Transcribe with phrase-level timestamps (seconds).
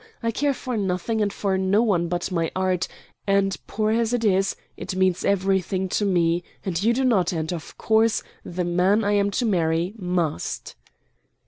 [0.23, 2.87] I care for nothing, and for no one but my art,
[3.27, 7.53] and, poor as it is, it means everything to me, and you do not, and,
[7.53, 10.73] of course, the man I am to marry, must."